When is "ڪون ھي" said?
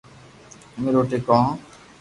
1.27-1.51